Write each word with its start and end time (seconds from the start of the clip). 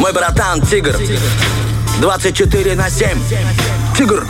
Мой 0.00 0.14
братан 0.14 0.62
Тигр. 0.62 0.96
24 2.00 2.74
на 2.74 2.88
7. 2.88 3.08
Тигр. 3.94 4.26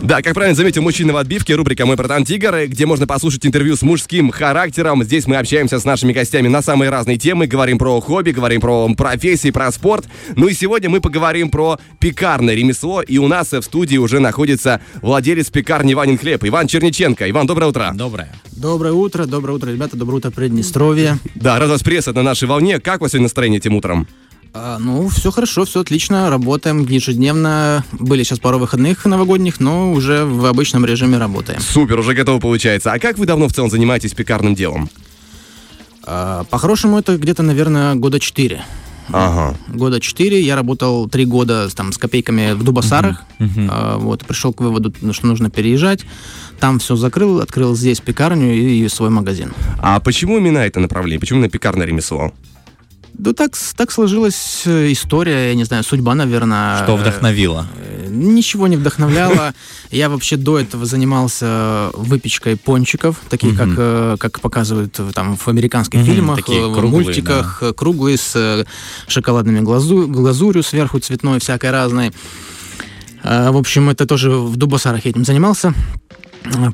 Да, 0.00 0.22
как 0.22 0.32
правильно 0.32 0.56
заметил 0.56 0.80
мужчина 0.80 1.12
в 1.12 1.18
отбивке, 1.18 1.54
рубрика 1.54 1.84
«Мой 1.84 1.94
братан 1.94 2.24
Тигр», 2.24 2.66
где 2.66 2.86
можно 2.86 3.06
послушать 3.06 3.44
интервью 3.44 3.76
с 3.76 3.82
мужским 3.82 4.30
характером. 4.30 5.04
Здесь 5.04 5.26
мы 5.26 5.36
общаемся 5.36 5.78
с 5.78 5.84
нашими 5.84 6.14
гостями 6.14 6.48
на 6.48 6.62
самые 6.62 6.90
разные 6.90 7.18
темы, 7.18 7.46
говорим 7.46 7.78
про 7.78 8.00
хобби, 8.00 8.30
говорим 8.30 8.62
про 8.62 8.88
профессии, 8.94 9.50
про 9.50 9.70
спорт. 9.70 10.06
Ну 10.36 10.48
и 10.48 10.54
сегодня 10.54 10.88
мы 10.88 11.02
поговорим 11.02 11.50
про 11.50 11.78
пекарное 12.00 12.54
ремесло, 12.54 13.02
и 13.02 13.18
у 13.18 13.28
нас 13.28 13.52
в 13.52 13.60
студии 13.60 13.98
уже 13.98 14.20
находится 14.20 14.80
владелец 15.02 15.50
пекарни 15.50 15.92
«Иванин 15.92 16.16
хлеб» 16.16 16.42
Иван 16.44 16.66
Черниченко. 16.66 17.28
Иван, 17.28 17.46
доброе 17.46 17.66
утро. 17.66 17.92
Доброе. 17.94 18.32
Доброе 18.52 18.94
утро, 18.94 19.26
доброе 19.26 19.52
утро, 19.52 19.70
ребята, 19.70 19.98
доброе 19.98 20.16
утро, 20.16 20.30
Приднестровье. 20.30 21.18
Да, 21.34 21.58
рад 21.58 21.68
вас 21.68 21.82
приветствовать 21.82 22.16
на 22.16 22.22
нашей 22.22 22.48
волне. 22.48 22.80
Как 22.80 23.00
у 23.00 23.04
вас 23.04 23.12
сегодня 23.12 23.26
настроение 23.26 23.58
этим 23.58 23.74
утром? 23.74 24.08
А, 24.54 24.78
ну, 24.78 25.08
все 25.08 25.30
хорошо, 25.30 25.64
все 25.64 25.80
отлично, 25.80 26.28
работаем 26.28 26.84
ежедневно. 26.84 27.84
Были 27.92 28.22
сейчас 28.22 28.38
пару 28.38 28.58
выходных 28.58 29.04
новогодних, 29.06 29.60
но 29.60 29.92
уже 29.92 30.24
в 30.24 30.44
обычном 30.44 30.84
режиме 30.84 31.16
работаем. 31.16 31.60
Супер, 31.60 31.98
уже 31.98 32.14
готово 32.14 32.38
получается. 32.38 32.92
А 32.92 32.98
как 32.98 33.16
вы 33.16 33.24
давно 33.24 33.48
в 33.48 33.52
целом 33.52 33.70
занимаетесь 33.70 34.12
пекарным 34.12 34.54
делом? 34.54 34.90
А, 36.04 36.44
по-хорошему, 36.44 36.98
это 36.98 37.16
где-то, 37.16 37.42
наверное, 37.42 37.94
года 37.94 38.20
четыре. 38.20 38.62
Ага. 39.08 39.56
Года 39.68 40.00
четыре. 40.00 40.42
Я 40.42 40.54
работал 40.54 41.08
три 41.08 41.24
года 41.24 41.68
там, 41.74 41.92
с 41.92 41.98
копейками 41.98 42.52
в 42.52 42.62
Дубасарах. 42.62 43.22
А, 43.70 43.96
вот, 43.96 44.24
пришел 44.26 44.52
к 44.52 44.60
выводу, 44.60 44.92
что 45.12 45.26
нужно 45.26 45.48
переезжать. 45.48 46.04
Там 46.60 46.78
все 46.78 46.94
закрыл, 46.94 47.40
открыл 47.40 47.74
здесь 47.74 48.00
пекарню 48.00 48.52
и 48.52 48.86
свой 48.88 49.08
магазин. 49.08 49.52
А 49.80 49.98
почему 50.00 50.36
именно 50.36 50.58
это 50.58 50.78
направление? 50.78 51.20
Почему 51.20 51.38
именно 51.38 51.50
пекарное 51.50 51.86
ремесло? 51.86 52.32
Да 53.22 53.32
так, 53.34 53.52
так 53.76 53.92
сложилась 53.92 54.62
э, 54.66 54.90
история, 54.90 55.50
я 55.50 55.54
не 55.54 55.62
знаю, 55.62 55.84
судьба, 55.84 56.16
наверное. 56.16 56.82
Что 56.82 56.96
вдохновило? 56.96 57.68
Э, 57.76 58.08
Ничего 58.10 58.66
не 58.66 58.76
вдохновляло. 58.76 59.54
Я 59.92 60.08
вообще 60.08 60.36
до 60.36 60.58
этого 60.58 60.86
занимался 60.86 61.90
выпечкой 61.94 62.56
пончиков, 62.56 63.20
такие, 63.30 63.54
как, 63.54 63.68
э, 63.76 64.16
как 64.18 64.40
показывают 64.40 64.98
там 65.14 65.36
в 65.36 65.46
американских 65.46 66.00
фильмах, 66.00 66.40
в 66.48 66.82
мультиках, 66.82 67.62
круглые 67.76 68.18
с 68.18 68.66
шоколадными 69.06 69.60
глазу, 69.60 70.08
глазурью 70.08 70.64
сверху 70.64 70.98
цветной, 70.98 71.38
всякой 71.38 71.70
разной. 71.70 72.10
А, 73.22 73.52
В 73.52 73.56
общем, 73.56 73.88
это 73.88 74.04
тоже 74.04 74.30
в 74.30 74.56
Дубасарах 74.56 75.04
я 75.04 75.12
этим 75.12 75.24
занимался. 75.24 75.74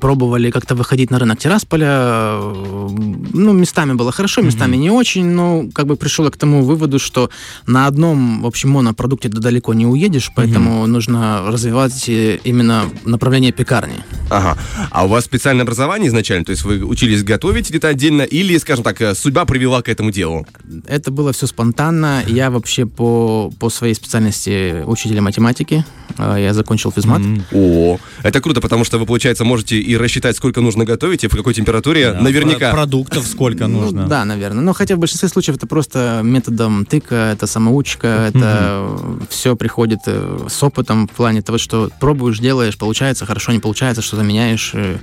Пробовали 0.01 0.51
как-то 0.51 0.75
выходить 0.75 1.11
на 1.11 1.19
рынок 1.19 1.39
Тирасполя. 1.39 1.87
Э, 1.91 2.89
Ну, 3.35 3.53
местами 3.53 3.93
было 3.93 4.13
хорошо, 4.13 4.43
местами 4.43 4.77
не 4.77 4.91
очень, 4.91 5.27
но 5.27 5.65
как 5.73 5.87
бы 5.87 5.97
пришел 5.97 6.25
я 6.25 6.31
к 6.31 6.37
тому 6.37 6.63
выводу, 6.65 6.99
что 6.99 7.31
на 7.67 7.87
одном, 7.87 8.43
в 8.43 8.47
общем, 8.47 8.71
монопродукте 8.71 9.29
ты 9.29 9.39
далеко 9.41 9.75
не 9.75 9.87
уедешь, 9.87 10.31
поэтому 10.35 10.87
нужно 10.87 11.43
развивать 11.47 12.09
э, 12.09 12.39
именно 12.45 12.85
направление 13.05 13.53
пекарни. 13.53 14.05
Ага. 14.31 14.57
А 14.91 15.05
у 15.05 15.09
вас 15.09 15.25
специальное 15.25 15.63
образование 15.65 16.09
изначально? 16.09 16.45
То 16.45 16.53
есть 16.53 16.65
вы 16.65 16.83
учились 16.85 17.23
готовить 17.23 17.69
где-то 17.69 17.89
отдельно 17.89 18.23
или, 18.23 18.59
скажем 18.59 18.85
так, 18.85 19.01
э, 19.01 19.15
судьба 19.15 19.45
привела 19.45 19.83
к 19.83 19.89
этому 19.89 20.11
делу? 20.11 20.47
Это 20.87 21.11
было 21.11 21.33
все 21.33 21.47
спонтанно. 21.47 22.23
Я 22.27 22.51
вообще 22.51 22.87
по, 22.87 23.53
по 23.59 23.71
своей 23.71 23.95
специальности 23.95 24.83
учитель 24.87 25.21
математики. 25.21 25.85
Э, 26.19 26.37
Я 26.39 26.55
закончил 26.55 26.91
физмат. 26.93 27.21
О, 27.53 27.99
это 28.23 28.41
круто, 28.41 28.61
потому 28.61 28.85
что 28.85 28.99
вы, 28.99 29.07
получается, 29.07 29.45
можете 29.45 29.58
и 29.73 29.97
рассчитать, 29.97 30.37
сколько 30.37 30.61
нужно 30.61 30.85
готовить 30.85 31.25
и 31.25 31.29
в 31.29 31.37
какой 31.37 31.55
температуре. 31.55 32.13
Да, 32.13 32.21
Наверняка. 32.21 32.71
про- 32.71 32.79
Продуктов 32.79 33.27
сколько 33.27 33.67
Ну, 33.67 33.81
нужно? 33.81 34.07
да, 34.07 34.25
наверное. 34.25 34.63
Но 34.63 34.73
хотя 34.73 34.97
в 34.97 34.99
большинстве 34.99 35.29
случаев 35.29 35.57
это 35.57 35.67
просто 35.67 36.21
методом 36.25 36.85
тыка, 36.87 37.33
это 37.33 37.47
самоучка, 37.47 38.31
это 38.33 38.99
все 39.31 39.57
приходит 39.57 40.01
э, 40.07 40.47
с 40.49 40.63
опытом 40.63 41.09
в 41.09 41.13
плане 41.13 41.43
того, 41.43 41.59
что 41.59 41.91
пробуешь, 42.01 42.39
делаешь, 42.39 42.77
получается, 42.79 43.27
хорошо 43.27 43.53
не 43.53 43.59
получается, 43.59 44.03
что-то 44.03 44.23
меняешь, 44.23 44.71
э, 44.75 44.99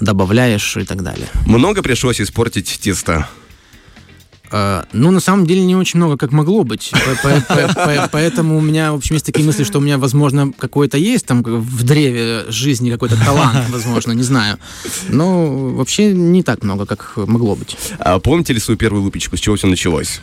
добавляешь 0.00 0.76
и 0.76 0.84
так 0.84 1.02
далее. 1.02 1.28
Много 1.46 1.82
пришлось 1.82 2.20
испортить 2.20 2.78
тесто. 2.80 3.28
А, 4.52 4.84
Ну, 4.92 5.10
на 5.10 5.20
самом 5.20 5.46
деле, 5.46 5.62
не 5.64 5.74
очень 5.76 5.98
много, 5.98 6.16
как 6.16 6.30
могло 6.32 6.62
быть. 6.64 6.92
По- 6.92 7.28
по- 7.30 7.40
по- 7.54 7.74
по- 7.74 8.08
Поэтому 8.12 8.58
у 8.58 8.60
меня, 8.60 8.92
в 8.92 8.96
общем, 8.96 9.14
есть 9.14 9.26
такие 9.26 9.44
мысли, 9.46 9.64
что 9.64 9.78
у 9.78 9.80
меня, 9.80 9.96
возможно, 9.98 10.52
какой-то 10.58 10.98
есть 10.98 11.26
там 11.26 11.42
в 11.42 11.82
древе 11.84 12.44
жизни 12.48 12.90
какой-то 12.90 13.16
талант, 13.24 13.70
возможно, 13.70 14.12
не 14.12 14.22
знаю. 14.22 14.58
Но 15.08 15.70
вообще 15.74 16.12
не 16.12 16.42
так 16.42 16.62
много, 16.62 16.86
как 16.86 17.16
могло 17.16 17.56
быть. 17.56 17.76
А 17.98 18.18
помните 18.18 18.52
ли 18.52 18.60
свою 18.60 18.76
первую 18.78 19.02
выпечку? 19.02 19.36
С 19.36 19.40
чего 19.40 19.56
все 19.56 19.66
началось? 19.66 20.20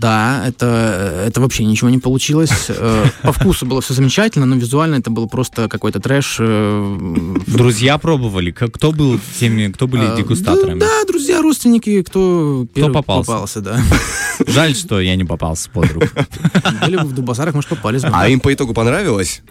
Да, 0.00 0.44
это, 0.46 1.24
это 1.26 1.40
вообще 1.40 1.64
ничего 1.64 1.90
не 1.90 1.98
получилось. 1.98 2.50
Э, 2.80 3.06
По 3.22 3.32
вкусу 3.32 3.66
было 3.66 3.80
все 3.80 3.94
замечательно, 3.94 4.46
но 4.46 4.54
визуально 4.56 4.96
это 4.96 5.10
было 5.10 5.26
просто 5.26 5.68
какой-то 5.68 5.98
трэш. 6.00 6.36
э, 6.38 7.32
Друзья 7.46 7.98
пробовали? 7.98 8.50
Как- 8.52 8.72
Кто 8.72 8.92
был 8.92 9.18
теми, 9.40 9.66
кто 9.72 9.88
были 9.88 10.12
э, 10.12 10.16
дегустаторами? 10.16 10.78
Да, 10.78 11.04
друзья, 11.06 11.42
родственники, 11.42 12.02
кто 12.02 12.66
первый 12.72 12.92
попался. 12.92 13.60
да. 13.60 13.80
Жаль, 14.46 14.76
что 14.76 15.00
я 15.00 15.16
не 15.16 15.24
попался 15.24 15.68
под 15.70 15.90
руку. 15.92 16.06
Были 16.82 16.96
бы 16.96 17.04
в 17.08 17.12
Дубасарах, 17.14 17.54
может, 17.54 17.70
попались 17.70 18.02
бы. 18.02 18.10
А 18.12 18.28
им 18.28 18.38
по 18.40 18.52
итогу 18.54 18.72
понравилось? 18.74 19.42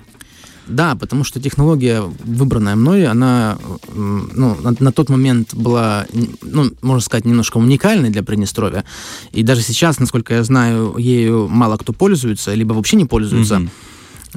Да, 0.67 0.95
потому 0.95 1.23
что 1.23 1.41
технология, 1.41 2.01
выбранная 2.01 2.75
мной, 2.75 3.05
она 3.07 3.57
ну, 3.93 4.55
на, 4.61 4.75
на 4.79 4.91
тот 4.91 5.09
момент 5.09 5.53
была, 5.53 6.05
ну, 6.41 6.71
можно 6.81 7.01
сказать, 7.01 7.25
немножко 7.25 7.57
уникальной 7.57 8.09
для 8.09 8.23
Приднестровья. 8.23 8.83
И 9.31 9.43
даже 9.43 9.61
сейчас, 9.61 9.99
насколько 9.99 10.33
я 10.33 10.43
знаю, 10.43 10.95
ею 10.97 11.47
мало 11.47 11.77
кто 11.77 11.93
пользуется, 11.93 12.53
либо 12.53 12.73
вообще 12.73 12.97
не 12.97 13.05
пользуется. 13.05 13.59
Мгм. 13.59 13.69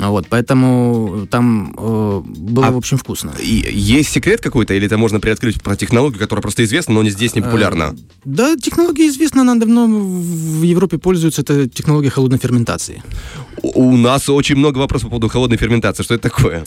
Вот, 0.01 0.27
поэтому 0.29 1.27
там 1.31 1.75
э, 1.77 2.23
было, 2.25 2.69
А- 2.69 2.71
в 2.71 2.77
общем, 2.77 2.97
вкусно. 2.97 3.33
И 3.39 3.71
есть 3.71 4.11
секрет 4.11 4.41
какой-то, 4.41 4.73
или 4.73 4.87
это 4.87 4.97
можно 4.97 5.21
приоткрыть 5.21 5.63
про 5.63 5.77
технологию, 5.77 6.19
которая 6.19 6.43
просто 6.43 6.65
известна, 6.65 6.95
но 6.95 7.03
не 7.03 7.11
здесь 7.11 7.35
не 7.35 7.43
популярна? 7.43 7.95
Да, 8.25 8.57
технология 8.57 9.09
известна, 9.09 9.43
она 9.43 9.57
давно 9.57 9.87
в 9.87 10.63
Европе 10.63 10.97
пользуется, 10.97 11.43
это 11.43 11.69
технология 11.69 12.11
холодной 12.11 12.39
ферментации. 12.39 13.03
У 13.63 13.91
у 13.91 13.97
нас 13.97 14.29
очень 14.29 14.57
много 14.57 14.79
вопросов 14.79 15.09
по 15.09 15.11
поводу 15.11 15.29
холодной 15.29 15.59
ферментации. 15.59 16.03
Что 16.03 16.15
это 16.15 16.31
такое? 16.31 16.65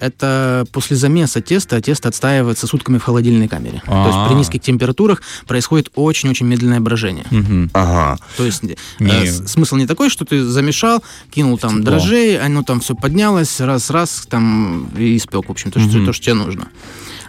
Это 0.00 0.66
после 0.72 0.96
замеса 0.96 1.40
теста, 1.40 1.80
тесто 1.80 2.08
отстаивается 2.08 2.66
сутками 2.66 2.98
в 2.98 3.02
холодильной 3.04 3.48
камере. 3.48 3.82
То 3.86 4.04
есть 4.06 4.18
А. 4.18 4.28
при 4.28 4.34
низких 4.34 4.60
температурах 4.60 5.22
происходит 5.46 5.90
очень-очень 5.94 6.46
медленное 6.46 6.80
брожение. 6.80 7.24
Мгм. 7.30 7.70
Ага. 7.72 8.18
То 8.36 8.44
есть 8.44 8.62
э, 8.64 8.74
Не- 8.98 9.26
с- 9.26 9.46
смысл 9.52 9.76
не 9.76 9.86
такой, 9.86 10.10
что 10.10 10.24
ты 10.24 10.42
замешал, 10.44 11.02
кинул 11.30 11.58
там 11.58 11.78
тепло. 11.78 11.84
дрожжей, 11.92 12.38
оно 12.38 12.62
там 12.62 12.80
все 12.80 12.94
поднялось, 12.94 13.60
раз-раз 13.60 14.26
там 14.28 14.88
и 14.98 15.16
испек, 15.16 15.46
в 15.48 15.50
общем, 15.50 15.70
то, 15.70 15.78
что, 15.80 15.88
Мгм. 15.96 16.06
то, 16.06 16.12
что 16.12 16.24
тебе 16.24 16.34
нужно. 16.34 16.68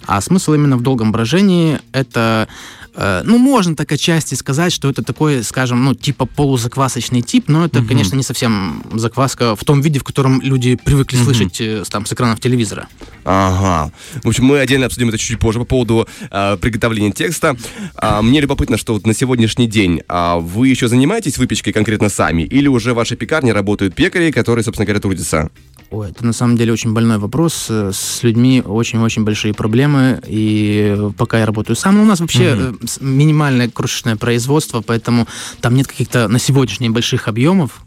А 0.08 0.22
смысл 0.22 0.54
именно 0.54 0.78
в 0.78 0.82
долгом 0.82 1.12
брожении 1.12 1.80
это 1.92 2.48
э, 2.96 3.22
ну, 3.26 3.38
можно 3.38 3.76
так 3.76 3.92
отчасти 3.92 4.36
сказать, 4.36 4.72
что 4.74 4.90
это 4.90 5.04
такой, 5.04 5.44
скажем, 5.44 5.84
ну, 5.84 5.94
типа 5.96 6.26
полузаквасочный 6.26 7.22
тип, 7.22 7.46
но 7.48 7.66
это, 7.66 7.84
конечно, 7.84 8.16
не 8.16 8.24
совсем 8.24 8.84
закваска 8.94 9.56
в 9.56 9.64
том 9.64 9.82
виде, 9.82 10.00
в 10.00 10.04
котором 10.04 10.42
люди 10.42 10.76
привыкли 10.76 11.18
слышать 11.18 11.60
э, 11.62 11.84
с- 11.84 11.90
там 11.90 12.06
с 12.06 12.14
экранов 12.14 12.40
телевизора. 12.40 12.88
Ага. 13.24 13.92
В 14.24 14.28
общем, 14.28 14.46
мы 14.46 14.60
отдельно 14.60 14.86
обсудим 14.86 15.10
это 15.10 15.18
чуть 15.18 15.40
позже 15.40 15.60
по 15.60 15.66
поводу 15.66 16.08
а, 16.30 16.58
приготовления 16.58 17.12
текста. 17.12 17.56
А, 17.96 18.22
мне 18.22 18.40
любопытно, 18.40 18.78
что 18.78 18.94
вот 18.94 19.08
на 19.08 19.14
сегодняшний 19.16 19.68
день 19.68 20.02
а, 20.08 20.38
вы 20.38 20.68
еще 20.68 20.88
занимаетесь 20.88 21.38
выпечкой 21.38 21.74
конкретно 21.74 22.10
сами, 22.10 22.44
или 22.44 22.68
уже 22.68 22.94
в 22.94 22.96
вашей 22.98 23.18
пекарне 23.18 23.52
работают 23.52 23.96
пекари, 23.96 24.32
которые, 24.32 24.64
собственно 24.64 24.86
говоря, 24.86 25.02
трудятся? 25.02 25.50
Ой, 25.92 26.10
это 26.10 26.26
на 26.26 26.34
самом 26.34 26.58
деле 26.58 26.74
очень 26.74 26.94
больной 26.94 27.18
вопрос. 27.20 27.68
Э, 27.70 27.92
С 27.94 28.24
людьми 28.24 28.62
очень-очень 28.66 29.24
большие 29.24 29.54
проблемы. 29.54 30.20
И 30.28 30.98
пока 31.18 31.40
я 31.40 31.46
работаю 31.46 31.76
сам, 31.76 31.96
ну, 31.96 32.02
у 32.04 32.06
нас 32.06 32.20
вообще 32.20 32.74
с- 32.86 33.00
минимальное 33.02 33.70
крошечное 33.70 34.16
производство, 34.16 34.82
поэтому 34.82 35.28
там 35.62 35.76
нет 35.76 35.88
каких-то 35.88 36.28
на 36.28 36.40
сегодняшний 36.40 36.90
больших 36.90 37.28
объемов 37.28 37.82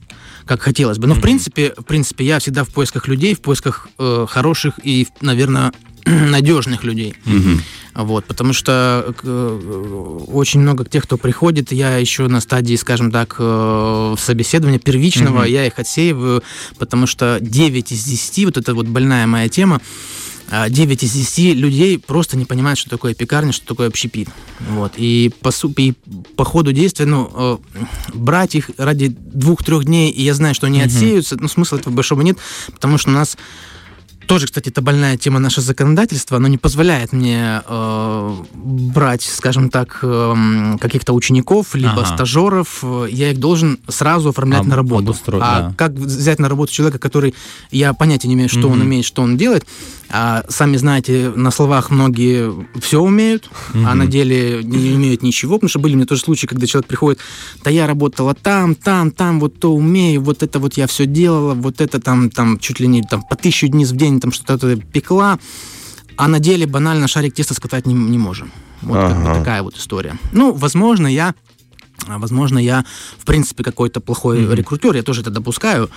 как 0.46 0.62
хотелось 0.62 0.96
бы. 0.96 1.06
Но 1.06 1.14
в 1.14 1.20
принципе, 1.20 1.74
в 1.76 1.82
принципе, 1.84 2.24
я 2.24 2.38
всегда 2.38 2.64
в 2.64 2.68
поисках 2.68 3.06
людей, 3.08 3.34
в 3.34 3.40
поисках 3.42 3.88
э, 3.98 4.26
хороших 4.26 4.80
и, 4.82 5.06
наверное, 5.20 5.72
надежных 6.30 6.84
людей. 6.84 7.14
Вот, 7.94 8.26
потому 8.26 8.52
что 8.52 9.12
э, 9.24 10.24
очень 10.28 10.60
много 10.60 10.84
тех, 10.84 11.02
кто 11.02 11.16
приходит, 11.16 11.72
я 11.72 11.96
еще 11.96 12.28
на 12.28 12.40
стадии, 12.40 12.76
скажем 12.76 13.10
так, 13.10 13.34
э, 13.40 14.14
собеседования 14.16 14.78
первичного, 14.78 15.42
я 15.42 15.66
их 15.66 15.80
отсеиваю, 15.80 16.44
потому 16.78 17.08
что 17.08 17.38
9 17.40 17.90
из 17.90 18.04
10, 18.04 18.44
вот 18.44 18.56
это 18.56 18.74
вот 18.74 18.86
больная 18.86 19.26
моя 19.26 19.48
тема, 19.48 19.80
а 20.48 20.68
9 20.68 21.02
из 21.02 21.12
10 21.12 21.56
людей 21.56 21.98
просто 21.98 22.36
не 22.36 22.44
понимают, 22.44 22.78
что 22.78 22.88
такое 22.88 23.14
пекарня, 23.14 23.52
что 23.52 23.66
такое 23.66 23.88
общепит. 23.88 24.28
Вот. 24.60 24.92
И 24.96 25.32
по, 25.40 25.50
и 25.76 25.94
по 26.36 26.44
ходу 26.44 26.72
действия, 26.72 27.06
ну, 27.06 27.30
э, 27.34 27.56
брать 28.14 28.54
их 28.54 28.70
ради 28.78 29.08
двух-трех 29.08 29.86
дней, 29.86 30.10
и 30.10 30.22
я 30.22 30.34
знаю, 30.34 30.54
что 30.54 30.68
они 30.68 30.80
отсеются, 30.80 31.36
ну, 31.40 31.48
смысла 31.48 31.78
этого 31.78 31.92
большого 31.92 32.22
нет, 32.22 32.38
потому 32.72 32.96
что 32.96 33.10
у 33.10 33.14
нас 33.14 33.36
тоже, 34.28 34.46
кстати, 34.46 34.68
это 34.68 34.82
больная 34.82 35.16
тема 35.16 35.38
наше 35.40 35.60
законодательство, 35.60 36.36
оно 36.36 36.48
не 36.48 36.58
позволяет 36.58 37.12
мне 37.12 37.62
э, 37.66 38.34
брать, 38.54 39.22
скажем 39.22 39.70
так, 39.70 39.98
э, 40.02 40.76
каких-то 40.80 41.14
учеников, 41.14 41.74
либо 41.74 42.02
Ага. 42.02 42.14
стажеров. 42.14 42.84
Я 43.08 43.30
их 43.32 43.38
должен 43.38 43.78
сразу 43.88 44.28
оформлять 44.28 44.60
Об- 44.60 44.66
на 44.68 44.76
работу. 44.76 45.02
обустроить, 45.02 45.42
а 45.46 45.60
да. 45.60 45.74
как 45.76 45.92
взять 45.92 46.38
на 46.38 46.48
работу 46.48 46.72
человека, 46.72 46.98
который 46.98 47.34
я 47.70 47.92
понятия 47.94 48.28
не 48.28 48.34
имею, 48.34 48.48
что 48.50 48.68
он 48.68 48.78
Мгм. 48.78 48.82
умеет, 48.86 49.04
что 49.06 49.22
он 49.22 49.36
делает. 49.36 49.66
А 50.10 50.44
сами 50.48 50.76
знаете, 50.76 51.32
на 51.34 51.50
словах 51.50 51.90
многие 51.90 52.52
все 52.80 53.00
умеют, 53.00 53.50
а 53.74 53.94
на 53.94 54.06
деле 54.06 54.62
не 54.64 54.94
умеют 54.94 55.22
ничего, 55.22 55.56
потому 55.56 55.68
что 55.68 55.78
были 55.78 55.92
у 55.94 55.96
меня 55.96 56.06
тоже 56.06 56.22
случаи, 56.22 56.46
когда 56.46 56.66
человек 56.66 56.88
приходит, 56.88 57.20
да 57.62 57.70
я 57.70 57.86
работала 57.86 58.34
там, 58.34 58.74
там, 58.74 59.10
там, 59.10 59.38
вот 59.38 59.58
то 59.60 59.74
умею, 59.74 60.22
вот 60.22 60.42
это 60.42 60.58
вот 60.58 60.74
я 60.74 60.86
все 60.86 61.04
делала, 61.04 61.54
вот 61.54 61.80
это 61.80 62.00
там, 62.00 62.30
там 62.30 62.58
чуть 62.58 62.80
ли 62.80 62.86
не 62.86 63.02
там, 63.02 63.22
по 63.22 63.36
тысячу 63.36 63.68
дней 63.68 63.84
в 63.84 63.92
день 63.92 64.18
там 64.20 64.32
что-то 64.32 64.76
пекла, 64.76 65.38
а 66.16 66.28
на 66.28 66.38
деле 66.38 66.66
банально 66.66 67.06
шарик 67.06 67.34
теста 67.34 67.54
скатать 67.54 67.86
не, 67.86 67.94
не 67.94 68.18
можем. 68.18 68.50
Вот 68.82 69.08
как 69.08 69.22
бы 69.22 69.30
Ага. 69.30 69.38
такая 69.40 69.62
вот 69.62 69.76
история. 69.76 70.18
Ну, 70.32 70.52
возможно, 70.52 71.06
я 71.06 71.34
Возможно, 72.06 72.58
я, 72.58 72.84
в 73.18 73.26
принципе, 73.26 73.64
какой-то 73.64 74.00
плохой 74.00 74.46
рекрутер, 74.54 74.94
я 74.94 75.02
тоже 75.02 75.22
это 75.22 75.30
допускаю. 75.30 75.90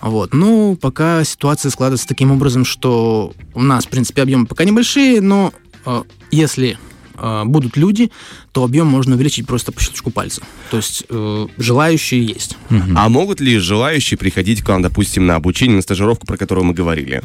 Вот. 0.00 0.32
Ну, 0.32 0.76
пока 0.80 1.24
ситуация 1.24 1.70
складывается 1.70 2.06
таким 2.06 2.30
образом, 2.30 2.64
что 2.64 3.32
у 3.54 3.62
нас, 3.62 3.86
в 3.86 3.88
принципе, 3.88 4.22
объемы 4.22 4.46
пока 4.46 4.64
небольшие, 4.64 5.20
но 5.20 5.52
э, 5.84 6.02
если 6.30 6.78
э, 7.16 7.42
будут 7.44 7.76
люди, 7.76 8.10
то 8.52 8.64
объем 8.64 8.86
можно 8.86 9.16
увеличить 9.16 9.46
просто 9.46 9.72
по 9.72 9.80
щелчку 9.80 10.10
пальца. 10.10 10.42
То 10.70 10.76
есть 10.76 11.04
э, 11.08 11.46
желающие 11.56 12.24
есть. 12.24 12.56
А 12.70 13.08
могут 13.08 13.40
ли 13.40 13.58
желающие 13.58 14.16
приходить 14.16 14.62
к 14.62 14.68
вам, 14.68 14.82
допустим, 14.82 15.26
на 15.26 15.34
обучение, 15.36 15.76
на 15.76 15.82
стажировку, 15.82 16.26
про 16.26 16.36
которую 16.36 16.64
мы 16.64 16.74
говорили? 16.74 17.22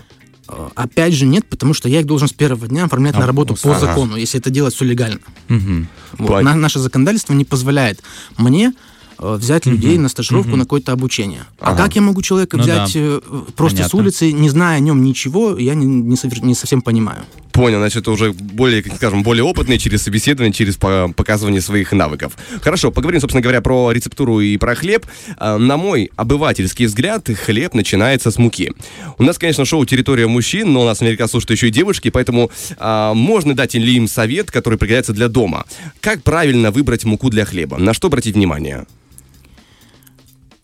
Э, 0.47 0.69
Опять 0.75 1.13
же, 1.13 1.25
нет, 1.25 1.45
потому 1.47 1.73
что 1.73 1.87
я 1.89 1.99
их 1.99 2.05
должен 2.05 2.27
с 2.27 2.33
первого 2.33 2.67
дня 2.67 2.85
оформлять 2.85 3.13
на 3.13 3.23
А, 3.23 3.27
работу 3.27 3.55
по 3.55 3.75
ага. 3.75 3.79
закону, 3.85 4.15
если 4.15 4.39
это 4.39 4.49
делать 4.49 4.73
все 4.73 4.85
легально. 4.85 5.19
Мгм. 5.47 5.87
Вот. 6.17 6.41
На- 6.43 6.55
наше 6.55 6.79
законодательство 6.79 7.33
не 7.33 7.45
позволяет 7.45 8.01
мне 8.37 8.73
взять 9.23 9.65
людей 9.65 9.97
на 9.97 10.09
стажировку 10.09 10.55
на 10.55 10.63
какое-то 10.63 10.91
обучение. 10.91 11.41
А 11.59 11.75
как 11.75 11.95
я 11.95 12.01
могу 12.01 12.21
человека 12.21 12.57
Ну 12.57 12.63
взять 12.63 12.91
э, 12.95 13.19
просто 13.55 13.87
с 13.87 13.93
улицы, 13.93 14.31
не 14.31 14.49
зная 14.49 14.77
о 14.77 14.79
нем 14.79 15.03
ничего, 15.03 15.57
я 15.57 15.73
не, 15.75 16.53
совсем 16.55 16.81
понимаю. 16.81 17.23
Понял, 17.51 17.77
значит, 17.77 18.01
это 18.01 18.11
уже 18.11 18.31
более, 18.33 18.81
как 18.81 18.95
скажем, 18.95 19.21
более 19.21 19.43
опытные 19.43 19.77
через 19.77 20.01
собеседование, 20.01 20.51
через 20.51 20.75
по- 20.75 21.13
показывание 21.15 21.61
своих 21.61 21.91
навыков. 21.91 22.35
Хорошо, 22.61 22.89
поговорим, 22.91 23.21
собственно 23.21 23.43
говоря, 23.43 23.61
про 23.61 23.91
рецептуру 23.91 24.39
и 24.39 24.57
про 24.57 24.73
хлеб. 24.73 25.05
А, 25.37 25.59
На 25.59 25.77
мой 25.77 26.09
обывательский 26.15 26.87
взгляд, 26.87 27.29
хлеб 27.29 27.75
начинается 27.75 28.31
с 28.31 28.39
муки. 28.39 28.71
У 29.19 29.23
нас, 29.23 29.37
конечно, 29.37 29.65
шоу 29.65 29.85
«Территория 29.85 30.25
мужчин», 30.25 30.73
но 30.73 30.81
у 30.81 30.85
нас 30.85 30.99
наверняка 31.01 31.27
слушают 31.27 31.51
еще 31.51 31.67
и 31.67 31.71
девушки, 31.71 32.09
поэтому 32.09 32.49
а, 32.79 33.13
можно 33.13 33.53
дать 33.53 33.75
ли 33.75 33.95
им 33.97 34.07
совет, 34.07 34.49
который 34.49 34.79
пригодится 34.79 35.13
для 35.13 35.27
дома. 35.27 35.65
Как 36.01 36.23
правильно 36.23 36.71
выбрать 36.71 37.05
муку 37.05 37.29
для 37.29 37.45
хлеба? 37.45 37.77
На 37.77 37.93
что 37.93 38.07
обратить 38.07 38.33
внимание? 38.35 38.85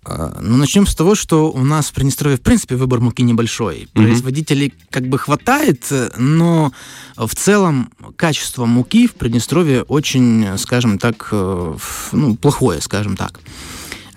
А, 0.06 0.38
Ну, 0.42 0.58
начнем 0.58 0.88
с 0.88 0.96
того, 0.96 1.14
что 1.16 1.52
у 1.52 1.64
нас 1.64 1.88
в 1.90 1.94
Приднестровье, 1.94 2.38
в 2.38 2.42
принципе, 2.42 2.76
выбор 2.76 3.00
муки 3.00 3.22
небольшой. 3.22 3.88
Производителей 3.94 4.74
как 4.90 5.08
бы 5.08 5.18
хватает, 5.20 5.92
но 6.18 6.72
в 7.18 7.36
целом 7.36 7.92
качество 8.16 8.66
муки 8.66 9.08
в 9.08 9.14
Приднестровье 9.16 9.84
очень, 9.84 10.58
скажем 10.58 10.98
так, 11.00 11.28
э, 11.32 11.76
ну, 12.14 12.36
плохое, 12.36 12.82
скажем 12.82 13.18
так. 13.18 13.40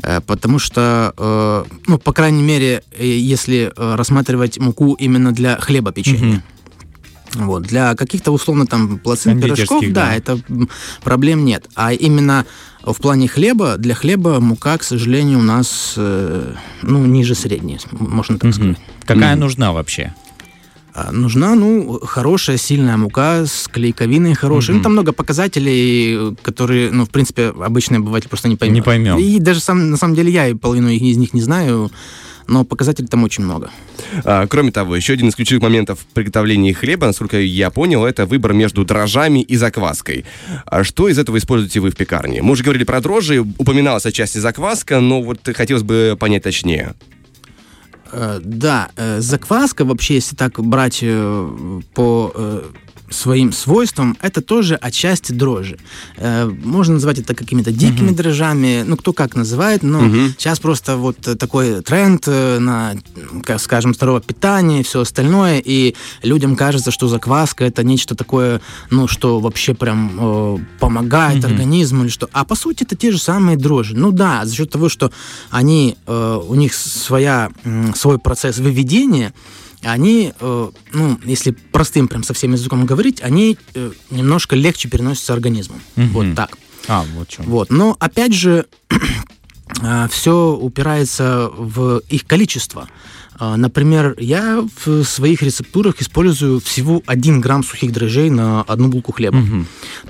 Э, 0.03 0.21
Потому 0.21 0.59
что, 0.59 1.15
э, 1.17 1.65
ну, 1.87 1.99
по 1.99 2.13
крайней 2.13 2.43
мере, 2.43 2.83
если 2.99 3.73
рассматривать 3.77 4.59
муку 4.59 4.95
именно 4.95 5.33
для 5.33 5.57
хлебопечения. 5.61 6.45
Вот. 7.35 7.63
Для 7.63 7.95
каких-то, 7.95 8.33
условно, 8.33 8.67
там, 8.67 8.99
плацин, 8.99 9.41
пирожков, 9.41 9.85
да, 9.89 10.07
да. 10.07 10.15
это 10.15 10.39
проблем 11.03 11.45
нет. 11.45 11.67
А 11.75 11.93
именно 11.93 12.45
в 12.85 12.95
плане 13.01 13.29
хлеба, 13.29 13.77
для 13.79 13.95
хлеба 13.95 14.41
мука, 14.41 14.77
к 14.79 14.83
сожалению, 14.83 15.39
у 15.39 15.43
нас, 15.43 15.95
э, 15.97 16.55
ну, 16.83 17.05
ниже 17.07 17.35
средней, 17.35 17.79
можно 17.93 18.39
так 18.39 18.45
Мгм. 18.45 18.53
сказать. 18.53 18.77
Какая 19.07 19.37
нужна 19.37 19.73
вообще? 19.73 20.15
А 20.95 21.11
Нужна, 21.11 21.55
ну, 21.55 22.01
хорошая, 22.05 22.59
сильная 22.59 22.99
мука 22.99 23.47
с 23.47 23.67
клейковиной 23.67 24.35
хорошей. 24.35 24.75
Ну, 24.75 24.83
там 24.83 24.93
много 24.93 25.13
показателей, 25.13 26.37
которые, 26.43 26.91
ну, 26.91 27.07
в 27.07 27.11
принципе, 27.11 27.49
обычный 27.49 27.97
обыватель 27.99 28.29
просто 28.29 28.49
не 28.49 28.57
поймет. 28.57 28.75
Не 28.75 28.83
поймем. 28.83 29.19
И 29.19 29.39
даже 29.39 29.61
сам, 29.61 29.91
на 29.91 29.97
самом 29.97 30.15
деле 30.15 30.31
я 30.31 30.49
и 30.49 30.55
половину 30.55 30.91
из 30.91 31.17
них 31.17 31.33
не 31.33 31.41
знаю, 31.41 31.91
но 32.47 32.65
показателей 32.65 33.09
там 33.09 33.25
очень 33.25 33.45
много. 33.45 33.71
А, 34.25 34.47
Кроме 34.47 34.73
того, 34.73 34.97
еще 34.97 35.13
один 35.13 35.29
из 35.29 35.35
ключевых 35.35 35.63
моментов 35.63 36.01
приготовления 36.15 36.75
хлеба, 36.75 37.07
насколько 37.07 37.39
я 37.39 37.71
понял, 37.71 38.05
это 38.05 38.27
выбор 38.27 38.53
между 38.53 38.85
дрожжами 38.85 39.41
и 39.41 39.57
закваской. 39.57 40.25
А 40.67 40.85
Что 40.85 41.09
из 41.09 41.19
этого 41.19 41.39
используете 41.39 41.81
вы 41.81 41.91
в 41.91 41.97
пекарне? 41.97 42.43
Мы 42.43 42.53
уже 42.53 42.63
говорили 42.63 42.85
про 42.85 43.01
дрожжи, 43.01 43.41
упоминалась 43.41 44.07
отчасти 44.07 44.39
закваска, 44.39 45.01
но 45.01 45.23
вот 45.23 45.41
хотелось 45.55 45.83
бы 45.83 46.17
понять 46.19 46.43
точнее. 46.43 46.95
Э, 48.13 48.41
Да, 48.43 48.91
э, 48.97 49.21
закваска 49.21 49.85
вообще, 49.85 50.15
если 50.15 50.37
так 50.37 50.61
брать 50.61 51.01
э, 51.03 51.81
по 51.95 52.63
своим 53.13 53.53
свойствам, 53.53 54.17
это 54.23 54.41
тоже 54.41 54.75
отчасти 54.75 55.33
дрожжи. 55.33 55.79
Э, 56.17 56.47
Можно 56.47 56.95
назвать 56.95 57.19
это 57.19 57.35
какими-то 57.35 57.71
дикими 57.73 58.11
дрожжами, 58.11 58.85
ну 58.87 58.97
кто 58.97 59.13
как 59.13 59.37
называет, 59.37 59.83
но 59.83 60.01
сейчас 60.39 60.59
просто 60.59 60.97
вот 60.97 61.29
э, 61.29 61.35
такой 61.37 61.83
тренд 61.83 62.25
э, 62.27 62.59
на, 62.59 62.95
как 63.45 63.61
скажем, 63.61 63.95
здоровое 63.95 64.21
питание 64.23 64.81
и 64.81 64.83
все 64.83 65.01
остальное, 65.01 65.61
и 65.65 65.95
людям 66.23 66.57
кажется, 66.57 66.91
что 66.91 67.09
закваска 67.09 67.65
это 67.65 67.83
нечто 67.85 68.15
такое, 68.15 68.61
ну 68.91 69.07
что 69.09 69.39
вообще 69.41 69.75
прям 69.75 70.13
э, 70.19 70.59
помогает 70.81 71.45
организму 71.45 72.05
или 72.05 72.11
что. 72.11 72.29
А 72.33 72.45
по 72.45 72.55
сути 72.55 72.85
это 72.85 72.97
те 72.97 73.11
же 73.11 73.19
самые 73.19 73.57
дрожжи. 73.57 73.95
Ну 73.97 74.11
да, 74.13 74.45
за 74.45 74.55
счет 74.55 74.71
того, 74.71 74.89
что 74.89 75.11
они, 75.51 75.97
э, 76.07 76.41
у 76.49 76.55
них 76.55 76.75
своя, 76.75 77.51
м, 77.65 77.95
свой 77.95 78.19
процесс 78.19 78.59
выведения, 78.59 79.33
они, 79.83 80.33
э, 80.39 80.71
ну, 80.93 81.19
если 81.25 81.51
простым 81.51 82.09
прям 82.09 82.23
совсем 82.23 82.53
языком 82.53 82.87
говорить, 82.87 83.21
они 83.23 83.59
э, 83.75 83.93
немножко 84.11 84.57
легче 84.57 84.89
переносятся 84.89 85.33
организмом. 85.33 85.81
Вот 85.97 86.35
так. 86.35 86.57
А, 86.89 87.05
вот 87.15 87.31
что. 87.31 87.43
Вот. 87.45 87.71
Но 87.71 87.97
опять 88.01 88.35
же, 88.35 88.67
все 90.11 90.53
упирается 90.53 91.49
в 91.49 92.03
их 92.09 92.27
количество. 92.27 92.89
А, 93.39 93.57
Например, 93.57 94.15
я 94.19 94.65
в 94.85 95.05
своих 95.05 95.43
рецептурах 95.43 96.01
использую 96.01 96.61
всего 96.61 97.03
1 97.07 97.41
грамм 97.41 97.65
сухих 97.65 97.93
дрожжей 97.93 98.31
на 98.31 98.63
одну 98.63 98.89
булку 98.89 99.13
хлеба. 99.13 99.43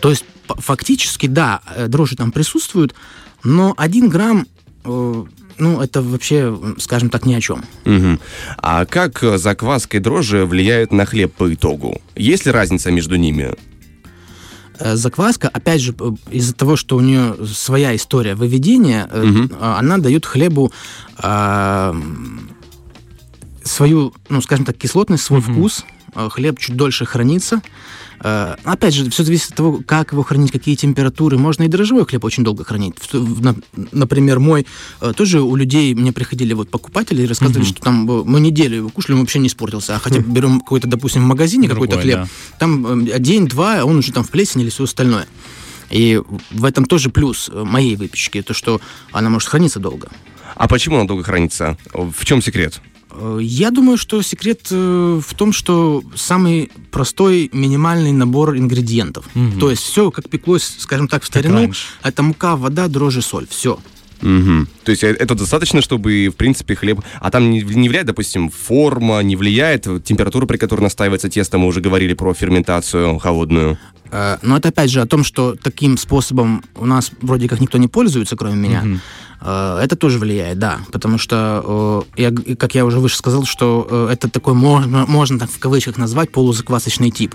То 0.00 0.10
есть 0.10 0.24
фактически, 0.46 1.26
да, 1.26 1.62
э, 1.74 1.86
дрожжи 1.88 2.16
там 2.16 2.32
присутствуют, 2.32 2.94
но 3.42 3.74
1 3.76 4.08
грамм, 4.08 4.46
э, 4.84 5.24
ну, 5.62 5.80
это 5.80 6.02
вообще, 6.02 6.58
скажем 6.78 7.08
так, 7.08 7.24
ни 7.24 7.34
о 7.34 7.40
чем. 7.40 7.64
Мгм. 7.84 8.18
А 8.58 8.84
как 8.84 9.22
э, 9.22 9.38
закваска 9.38 9.96
и 9.96 10.00
дрожжи 10.00 10.44
влияют 10.44 10.92
на 10.92 11.06
хлеб 11.06 11.32
по 11.32 11.54
итогу? 11.54 12.00
Есть 12.16 12.46
ли 12.46 12.52
разница 12.52 12.90
между 12.90 13.16
ними? 13.16 13.54
Э, 14.80 14.96
Закваска, 14.96 15.48
опять 15.48 15.80
же, 15.80 15.94
э, 15.98 16.10
из-за 16.32 16.54
того, 16.54 16.76
что 16.76 16.96
у 16.96 17.00
нее 17.00 17.36
своя 17.46 17.94
история 17.94 18.34
выведения, 18.34 19.08
э, 19.10 19.48
а, 19.60 19.78
она 19.78 19.98
дает 19.98 20.26
хлебу 20.26 20.72
м, 21.22 22.50
свою, 23.62 24.12
ну, 24.28 24.40
скажем 24.42 24.64
так, 24.64 24.76
кислотность, 24.76 25.22
свой 25.22 25.40
вкус. 25.40 25.84
Э, 26.14 26.28
Хлеб 26.30 26.58
чуть 26.58 26.76
дольше 26.76 27.04
хранится. 27.04 27.62
Э, 28.20 28.56
Опять 28.64 28.94
же, 28.94 29.10
все 29.10 29.24
зависит 29.24 29.50
от 29.50 29.56
того, 29.56 29.80
как 29.84 30.12
его 30.12 30.22
хранить, 30.22 30.52
какие 30.52 30.74
температуры. 30.74 31.38
Можно 31.38 31.64
и 31.64 31.68
дрожжевой 31.68 32.06
хлеб 32.06 32.24
очень 32.24 32.44
долго 32.44 32.64
хранить. 32.64 32.94
Например, 33.92 34.38
мой, 34.38 34.66
э, 35.00 35.12
тоже 35.16 35.40
у 35.40 35.56
людей, 35.56 35.94
мне 35.94 36.12
приходили 36.12 36.52
вот 36.52 36.70
покупатели 36.70 37.22
и 37.22 37.26
рассказывали, 37.26 37.64
что 37.64 37.80
там 37.80 38.04
мы 38.04 38.40
неделю 38.40 38.76
его 38.76 38.88
кушали, 38.90 39.14
он 39.14 39.20
вообще 39.20 39.38
не 39.38 39.48
испортился. 39.48 39.96
А 39.96 39.98
хотя 39.98 40.20
бы 40.20 40.30
берем 40.30 40.60
какой-то, 40.60 40.86
допустим, 40.86 41.22
в 41.24 41.26
магазине 41.26 41.68
какой-то 41.68 41.96
Другой, 41.96 42.12
хлеб, 42.12 42.28
там 42.58 43.04
э, 43.06 43.18
день-два, 43.18 43.80
а 43.80 43.84
он 43.84 43.96
уже 43.98 44.12
там 44.12 44.24
в 44.24 44.30
плесени 44.30 44.62
или 44.62 44.70
все 44.70 44.84
остальное. 44.84 45.26
И 45.90 46.20
в 46.50 46.64
этом 46.64 46.84
тоже 46.86 47.10
плюс 47.10 47.50
моей 47.52 47.96
выпечки, 47.96 48.40
то, 48.40 48.54
что 48.54 48.80
она 49.10 49.28
может 49.28 49.48
храниться 49.48 49.78
долго. 49.78 50.08
А 50.54 50.68
почему 50.68 50.96
она 50.96 51.06
долго 51.06 51.22
хранится? 51.22 51.76
В 51.92 52.24
чем 52.24 52.40
секрет? 52.40 52.80
Э, 53.14 53.38
Я 53.40 53.70
думаю, 53.70 53.96
что 53.98 54.22
секрет 54.22 54.68
э, 54.70 55.20
в 55.24 55.34
том, 55.34 55.52
что 55.52 56.02
самый 56.14 56.70
простой 56.90 57.50
минимальный 57.52 58.12
набор 58.12 58.56
ингредиентов. 58.56 59.26
То 59.60 59.70
есть 59.70 59.82
все, 59.82 60.10
как 60.10 60.28
пеклось, 60.28 60.76
скажем 60.78 61.08
так, 61.08 61.22
в 61.22 61.26
старину, 61.26 61.70
это 62.02 62.22
мука, 62.22 62.56
вода, 62.56 62.88
дрожжи, 62.88 63.22
соль. 63.22 63.46
Все. 63.48 63.78
Мгм. 64.20 64.68
То 64.84 64.90
есть 64.90 65.02
э, 65.02 65.08
это 65.08 65.34
достаточно, 65.34 65.82
чтобы, 65.82 66.28
в 66.28 66.36
принципе, 66.36 66.74
хлеб... 66.74 67.00
А 67.20 67.30
там 67.30 67.50
не, 67.50 67.60
не 67.60 67.88
влияет, 67.88 68.06
допустим, 68.06 68.50
форма, 68.50 69.20
не 69.20 69.36
влияет 69.36 69.86
температура, 70.04 70.46
при 70.46 70.56
которой 70.56 70.80
настаивается 70.82 71.28
тесто, 71.28 71.58
мы 71.58 71.66
уже 71.66 71.80
говорили 71.80 72.14
про 72.14 72.32
ферментацию 72.32 73.18
холодную. 73.18 73.78
Э, 74.12 74.36
Но 74.42 74.56
это 74.58 74.68
опять 74.68 74.90
же 74.90 75.00
о 75.00 75.06
том, 75.06 75.24
что 75.24 75.56
таким 75.60 75.96
способом 75.96 76.62
у 76.76 76.86
нас 76.86 77.10
вроде 77.22 77.48
как 77.48 77.60
никто 77.60 77.78
не 77.78 77.88
пользуется, 77.88 78.36
кроме 78.36 78.56
меня. 78.56 78.84
Э, 79.40 79.80
Это 79.82 79.96
тоже 79.96 80.18
влияет, 80.20 80.58
да, 80.58 80.78
потому 80.92 81.18
что, 81.18 82.04
я, 82.16 82.30
как 82.56 82.74
я 82.76 82.84
уже 82.84 83.00
выше 83.00 83.16
сказал, 83.16 83.44
что 83.44 83.88
э, 83.90 84.08
это 84.12 84.28
такой 84.28 84.54
можно, 84.54 85.04
можно 85.06 85.38
так 85.38 85.50
в 85.50 85.58
кавычках 85.58 85.96
назвать 85.98 86.30
полузаквасочный 86.30 87.10
тип. 87.10 87.34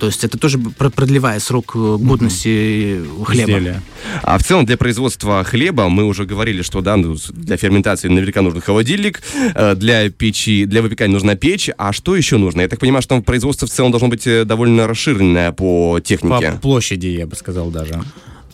То 0.00 0.06
есть 0.06 0.24
это 0.24 0.38
тоже 0.38 0.58
пр- 0.58 0.90
продлевает 0.90 1.42
срок 1.42 1.76
годности 1.76 3.00
хлеба. 3.24 3.52
Изделия. 3.52 3.82
А 4.22 4.38
в 4.38 4.42
целом 4.42 4.64
для 4.66 4.76
производства 4.76 5.44
хлеба 5.44 5.88
мы 5.88 6.04
уже 6.04 6.24
говорили, 6.24 6.62
что 6.62 6.80
да, 6.80 6.96
ну, 6.96 7.16
для 7.30 7.56
ферментации 7.56 8.08
наверняка 8.08 8.42
нужен 8.42 8.60
холодильник, 8.60 9.22
для 9.76 10.10
печи, 10.10 10.64
для 10.64 10.82
выпекания 10.82 11.12
нужна 11.12 11.36
печь. 11.36 11.70
А 11.78 11.92
что 11.92 12.16
еще 12.16 12.38
нужно? 12.38 12.62
Я 12.62 12.68
так 12.68 12.80
понимаю, 12.80 13.02
что 13.02 13.10
там 13.14 13.22
производство 13.22 13.68
в 13.68 13.70
целом 13.70 13.92
должно 13.92 14.08
быть 14.08 14.26
довольно 14.46 14.86
расширенное 14.88 15.52
по 15.52 15.89
По 15.94 16.00
технике. 16.00 16.58
площади, 16.60 17.06
я 17.08 17.26
бы 17.26 17.36
сказал 17.36 17.70
даже. 17.70 18.02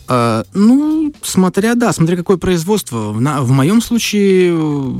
Э, 0.09 0.43
ну, 0.53 1.13
смотря, 1.21 1.75
да, 1.75 1.91
смотря 1.93 2.15
какое 2.15 2.37
производство. 2.37 3.11
В, 3.11 3.19
на- 3.21 3.41
в 3.41 3.51
моем 3.51 3.81
случае 3.81 4.53
э, 4.55 4.91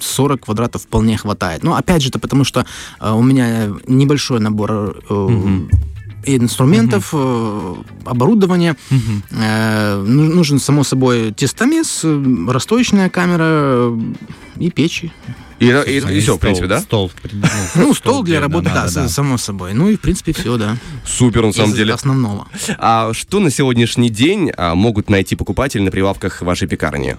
40 0.00 0.40
квадратов 0.44 0.82
вполне 0.82 1.16
хватает. 1.16 1.62
Но 1.62 1.76
опять 1.76 2.02
же, 2.02 2.08
это 2.08 2.18
потому 2.18 2.44
что 2.44 2.66
э, 3.00 3.12
у 3.12 3.22
меня 3.22 3.70
небольшой 3.86 4.40
набор 4.40 5.02
э, 5.08 5.28
инструментов, 6.24 7.10
э, 7.12 7.74
оборудования. 8.04 8.76
Э, 9.30 10.02
ну- 10.06 10.34
нужен, 10.34 10.58
само 10.58 10.84
собой, 10.84 11.32
тестомес, 11.32 12.00
э, 12.04 12.24
расстоечная 12.48 13.08
камера 13.10 13.44
э, 13.44 13.98
и 14.58 14.70
печи. 14.70 15.12
И, 15.58 15.66
и, 15.66 16.00
все, 16.00 16.20
в 16.20 16.22
Стол- 16.22 16.38
принципе, 16.38 16.66
да? 16.68 16.80
Стол. 16.80 17.10
Ну, 17.74 17.92
стол 17.94 18.22
для 18.22 18.40
работы, 18.40 18.70
да, 18.72 18.86
надо, 18.86 19.08
с- 19.08 19.12
само 19.14 19.36
собой. 19.36 19.74
Ну 19.74 19.90
и, 19.90 19.96
в 19.96 20.00
принципе, 20.00 20.32
все, 20.32 20.56
да. 20.56 20.76
Супер, 21.06 21.42
на 21.44 21.52
самом 21.52 21.70
Из 21.72 21.76
деле. 21.76 21.92
основного. 21.92 22.46
А 22.78 23.12
что 23.12 23.40
на 23.40 23.50
сегодняшний 23.50 24.08
день 24.08 24.50
а, 24.56 24.74
могут 24.74 25.10
найти 25.10 25.36
покупатели 25.36 25.82
на 25.82 25.90
прилавках 25.90 26.40
вашей 26.40 26.66
пекарни? 26.66 27.16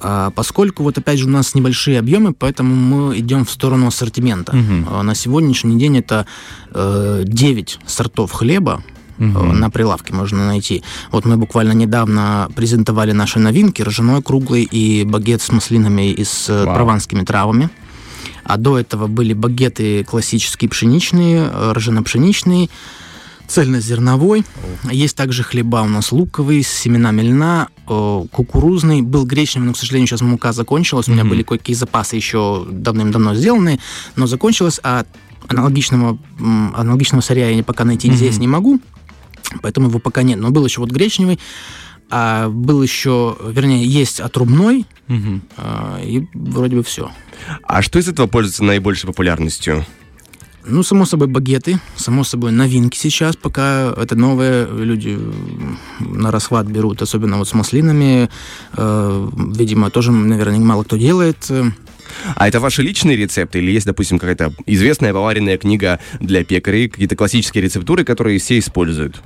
А, 0.00 0.30
Поскольку 0.30 0.82
вот 0.82 0.98
опять 0.98 1.18
же 1.18 1.26
у 1.26 1.30
нас 1.30 1.54
небольшие 1.54 1.98
объемы, 1.98 2.32
поэтому 2.32 2.74
мы 2.74 3.18
идем 3.18 3.44
в 3.44 3.50
сторону 3.50 3.86
ассортимента. 3.86 4.52
А, 4.88 5.02
На 5.02 5.14
сегодняшний 5.14 5.78
день 5.78 5.98
это 5.98 6.26
э, 6.72 7.22
9 7.26 7.78
сортов 7.86 8.32
хлеба 8.32 8.82
э, 9.18 9.22
на 9.22 9.70
прилавке 9.70 10.14
можно 10.14 10.46
найти. 10.46 10.82
Вот 11.12 11.24
мы 11.26 11.36
буквально 11.36 11.72
недавно 11.72 12.48
презентовали 12.54 13.12
наши 13.12 13.38
новинки, 13.38 13.82
ржаной 13.82 14.22
круглый 14.22 14.62
и 14.62 15.04
багет 15.04 15.42
с 15.42 15.52
маслинами 15.52 16.10
и 16.10 16.24
с 16.24 16.48
э, 16.48 16.64
Вау. 16.64 16.74
прованскими 16.74 17.22
травами. 17.24 17.68
А 18.44 18.56
до 18.56 18.78
этого 18.78 19.06
были 19.06 19.34
багеты 19.34 20.02
классические 20.04 20.68
пшеничные, 20.70 21.48
э, 21.52 21.72
ржано-пшеничные, 21.76 22.68
цельнозерновой. 23.50 24.44
Есть 24.90 25.16
также 25.16 25.42
хлеба 25.42 25.82
у 25.82 25.88
нас 25.88 26.12
луковый, 26.12 26.62
с 26.62 26.68
семенами 26.68 27.22
льна, 27.22 27.68
э, 27.88 28.24
кукурузный. 28.30 29.02
Был 29.02 29.26
гречневый, 29.26 29.68
но, 29.68 29.74
к 29.74 29.76
сожалению, 29.76 30.06
сейчас 30.08 30.20
мука 30.20 30.52
закончилась. 30.52 31.08
У 31.08 31.12
меня 31.12 31.24
были 31.24 31.42
кое-какие 31.42 31.74
запасы 31.74 32.16
еще 32.16 32.66
давным-давно 32.70 33.34
сделанные, 33.34 33.80
но 34.16 34.26
закончилась, 34.26 34.80
а 34.82 35.04
аналогичного, 35.48 36.16
аналогичного 36.38 37.22
сырья 37.22 37.50
я 37.50 37.64
пока 37.64 37.84
найти 37.84 38.10
здесь 38.12 38.38
не 38.38 38.46
могу, 38.46 38.80
поэтому 39.62 39.88
его 39.88 39.98
пока 39.98 40.22
нет. 40.22 40.38
Но 40.38 40.50
был 40.50 40.64
еще 40.64 40.80
вот 40.80 40.90
гречневый, 40.90 41.40
а 42.08 42.48
был 42.48 42.82
еще, 42.82 43.36
вернее, 43.46 43.84
есть 43.84 44.20
отрубной, 44.20 44.86
Мгм. 45.08 45.42
а, 45.56 46.00
и 46.02 46.24
вроде 46.34 46.76
бы 46.76 46.82
все. 46.84 47.10
А 47.64 47.82
что 47.82 47.98
из 47.98 48.08
этого 48.08 48.26
пользуется 48.28 48.62
наибольшей 48.64 49.08
популярностью? 49.08 49.84
Ну, 50.64 50.82
само 50.82 51.06
собой, 51.06 51.28
багеты, 51.28 51.78
само 51.96 52.24
собой, 52.24 52.52
новинки 52.52 52.96
сейчас, 52.96 53.36
пока 53.36 53.94
это 53.96 54.14
новые, 54.14 54.66
люди 54.66 55.18
на 56.00 56.30
расхват 56.30 56.66
берут, 56.66 57.02
особенно 57.02 57.38
вот 57.38 57.48
с 57.48 57.54
маслинами. 57.54 58.28
Э, 58.76 59.28
видимо, 59.56 59.90
тоже, 59.90 60.12
наверное, 60.12 60.58
мало 60.58 60.84
кто 60.84 60.96
делает. 60.96 61.50
А 62.36 62.48
это 62.48 62.60
ваши 62.60 62.82
личные 62.82 63.16
рецепты 63.16 63.58
или 63.58 63.70
есть, 63.70 63.86
допустим, 63.86 64.18
какая-то 64.18 64.52
известная 64.66 65.12
поваренная 65.12 65.58
книга 65.58 66.00
для 66.18 66.44
пекарей, 66.44 66.88
какие-то 66.88 67.16
классические 67.16 67.64
рецептуры, 67.64 68.04
которые 68.04 68.38
все 68.38 68.58
используют? 68.58 69.22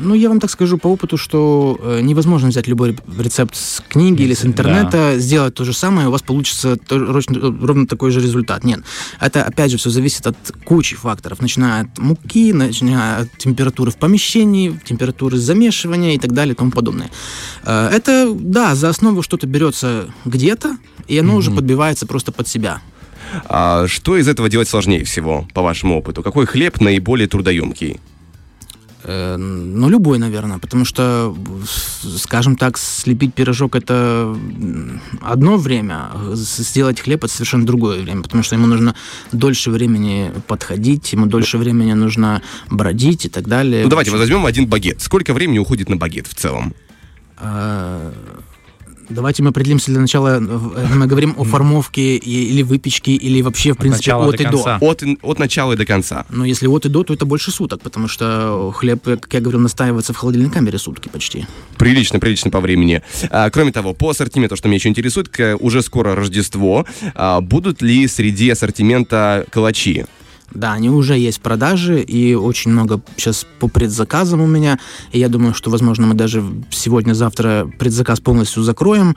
Ну, 0.00 0.14
я 0.14 0.28
вам 0.28 0.40
так 0.40 0.50
скажу 0.50 0.78
по 0.78 0.88
опыту, 0.88 1.16
что 1.16 1.78
э, 1.80 2.00
невозможно 2.02 2.48
взять 2.48 2.66
любой 2.66 2.96
рецепт 3.18 3.54
с 3.54 3.82
книги 3.88 4.22
или 4.22 4.34
с 4.34 4.44
интернета, 4.44 5.18
сделать 5.18 5.54
то 5.54 5.64
же 5.64 5.72
самое, 5.72 6.06
и 6.06 6.08
у 6.08 6.10
вас 6.10 6.22
получится 6.22 6.76
рочно- 6.90 7.38
ровно 7.40 7.86
такой 7.86 8.10
же 8.10 8.20
результат. 8.20 8.64
Нет. 8.64 8.80
Это, 9.20 9.44
опять 9.44 9.70
же, 9.70 9.76
все 9.76 9.90
зависит 9.90 10.26
от 10.26 10.36
кучи 10.64 10.96
факторов, 10.96 11.40
начиная 11.40 11.82
от 11.84 11.98
муки, 11.98 12.52
начиная 12.52 13.22
от 13.22 13.38
температуры 13.38 13.90
в 13.90 13.96
помещении, 13.96 14.78
температуры 14.84 15.36
замешивания 15.38 16.14
и 16.14 16.18
так 16.18 16.32
далее 16.32 16.54
и 16.54 16.56
тому 16.56 16.70
подобное. 16.70 17.10
Э, 17.64 17.88
Это, 17.92 18.32
да, 18.34 18.74
за 18.74 18.88
основу 18.88 19.22
что-то 19.22 19.46
берется 19.46 20.06
где-то, 20.24 20.76
и 21.06 21.18
оно 21.18 21.36
уже 21.36 21.50
подбивается 21.50 22.06
просто 22.06 22.32
под 22.32 22.48
себя. 22.48 22.80
А 23.46 23.86
что 23.88 24.16
из 24.16 24.28
этого 24.28 24.48
делать 24.48 24.68
сложнее 24.68 25.04
всего, 25.04 25.46
по 25.54 25.62
вашему 25.62 25.98
опыту? 25.98 26.22
Какой 26.22 26.46
хлеб 26.46 26.80
наиболее 26.80 27.28
трудоемкий? 27.28 28.00
Э, 29.04 29.36
Ну, 29.36 29.88
любой, 29.88 30.18
наверное, 30.18 30.58
потому 30.58 30.84
что, 30.84 31.34
скажем 32.18 32.56
так, 32.56 32.78
слепить 32.78 33.34
пирожок 33.34 33.74
это 33.74 34.36
одно 35.20 35.56
время, 35.56 36.10
а 36.12 36.32
сделать 36.34 37.00
хлеб 37.00 37.24
это 37.24 37.32
совершенно 37.32 37.66
другое 37.66 38.02
время, 38.02 38.22
потому 38.22 38.42
что 38.42 38.54
ему 38.54 38.66
нужно 38.66 38.94
дольше 39.32 39.70
времени 39.70 40.30
подходить, 40.46 41.12
ему 41.12 41.26
дольше 41.26 41.58
времени 41.58 41.94
нужно 41.94 42.42
бродить 42.70 43.26
и 43.26 43.28
так 43.28 43.48
далее. 43.48 43.84
Ну, 43.84 43.90
давайте 43.90 44.10
возьмем 44.10 44.46
один 44.46 44.66
багет. 44.66 45.00
Сколько 45.00 45.34
времени 45.34 45.58
уходит 45.58 45.88
на 45.88 45.96
багет 45.96 46.26
в 46.26 46.34
целом? 46.34 46.74
Э, 49.12 49.14
Давайте 49.14 49.42
мы 49.42 49.50
определимся 49.50 49.90
для 49.90 50.00
начала, 50.00 50.40
э, 50.40 50.86
мы 50.94 51.06
говорим 51.06 51.34
о 51.36 51.44
формовке 51.44 52.16
или 52.16 52.62
выпечке, 52.62 53.12
или 53.12 53.42
вообще, 53.42 53.72
в 53.72 53.76
принципе, 53.76 54.14
от 54.14 54.36
до 54.36 54.42
и 54.42 54.44
конца. 54.44 54.78
до. 54.78 54.86
От, 54.86 55.02
от 55.22 55.38
начала 55.38 55.72
и 55.72 55.76
до 55.76 55.86
конца. 55.86 56.24
Но 56.30 56.44
если 56.44 56.66
от 56.66 56.86
и 56.86 56.88
до, 56.88 57.04
то 57.04 57.14
это 57.14 57.24
больше 57.24 57.50
суток, 57.50 57.82
потому 57.82 58.08
что 58.08 58.72
хлеб, 58.74 59.02
как 59.04 59.32
я 59.34 59.40
говорил, 59.40 59.60
настаивается 59.60 60.12
в 60.12 60.16
холодильной 60.16 60.50
камере 60.50 60.78
сутки 60.78 61.08
почти. 61.08 61.46
Прилично, 61.76 62.18
прилично 62.18 62.50
по 62.50 62.60
времени. 62.60 63.02
А, 63.30 63.50
кроме 63.50 63.72
того, 63.72 63.94
по 63.94 64.10
ассортименту, 64.10 64.56
что 64.56 64.68
меня 64.68 64.76
еще 64.76 64.88
интересует, 64.88 65.30
уже 65.60 65.82
скоро 65.82 66.14
Рождество. 66.14 66.86
А, 67.14 67.40
будут 67.40 67.82
ли 67.82 68.06
среди 68.08 68.50
ассортимента 68.50 69.46
калачи? 69.50 70.04
Да, 70.54 70.72
они 70.72 70.90
уже 70.90 71.16
есть 71.18 71.38
в 71.38 71.40
продаже, 71.40 72.02
и 72.02 72.34
очень 72.34 72.70
много 72.70 73.00
сейчас 73.16 73.46
по 73.58 73.68
предзаказам 73.68 74.40
у 74.40 74.46
меня. 74.46 74.78
И 75.12 75.18
я 75.18 75.28
думаю, 75.28 75.54
что, 75.54 75.70
возможно, 75.70 76.06
мы 76.06 76.14
даже 76.14 76.44
сегодня-завтра 76.70 77.70
предзаказ 77.78 78.20
полностью 78.20 78.62
закроем, 78.62 79.16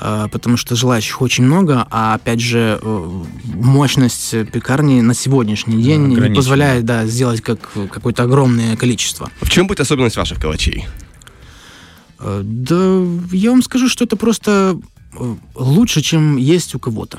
э, 0.00 0.26
потому 0.30 0.56
что 0.56 0.76
желающих 0.76 1.20
очень 1.22 1.44
много, 1.44 1.86
а, 1.90 2.14
опять 2.14 2.40
же, 2.40 2.78
э, 2.80 3.22
мощность 3.44 4.30
пекарни 4.52 5.00
на 5.00 5.14
сегодняшний 5.14 5.82
день 5.82 6.06
не 6.08 6.34
позволяет 6.34 6.84
да, 6.84 7.06
сделать 7.06 7.40
как, 7.40 7.58
какое-то 7.90 8.24
огромное 8.24 8.76
количество. 8.76 9.30
В 9.40 9.50
чем 9.50 9.66
будет 9.66 9.80
особенность 9.80 10.16
ваших 10.16 10.40
калачей? 10.40 10.86
Э, 12.18 12.42
Да, 12.44 13.02
я 13.32 13.50
вам 13.50 13.62
скажу, 13.62 13.88
что 13.88 14.04
это 14.04 14.16
просто 14.16 14.78
лучше, 15.54 16.00
чем 16.02 16.36
есть 16.36 16.74
у 16.74 16.78
кого-то. 16.78 17.18